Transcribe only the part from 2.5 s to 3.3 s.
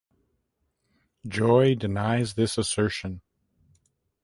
assertion.